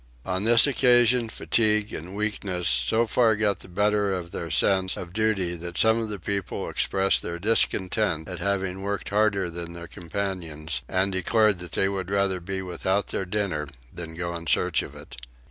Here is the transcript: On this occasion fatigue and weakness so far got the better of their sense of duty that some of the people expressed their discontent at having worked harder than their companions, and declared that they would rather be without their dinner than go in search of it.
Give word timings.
On 0.25 0.45
this 0.45 0.65
occasion 0.65 1.29
fatigue 1.29 1.93
and 1.93 2.15
weakness 2.15 2.67
so 2.67 3.05
far 3.05 3.35
got 3.35 3.59
the 3.59 3.67
better 3.67 4.15
of 4.15 4.31
their 4.31 4.49
sense 4.49 4.97
of 4.97 5.13
duty 5.13 5.55
that 5.55 5.77
some 5.77 5.99
of 5.99 6.09
the 6.09 6.17
people 6.17 6.67
expressed 6.71 7.21
their 7.21 7.37
discontent 7.37 8.27
at 8.27 8.39
having 8.39 8.81
worked 8.81 9.09
harder 9.09 9.47
than 9.51 9.73
their 9.73 9.85
companions, 9.87 10.81
and 10.89 11.11
declared 11.11 11.59
that 11.59 11.73
they 11.73 11.87
would 11.87 12.09
rather 12.09 12.39
be 12.39 12.63
without 12.63 13.09
their 13.09 13.25
dinner 13.25 13.67
than 13.93 14.15
go 14.15 14.33
in 14.35 14.47
search 14.47 14.81
of 14.81 14.95
it. 14.95 15.17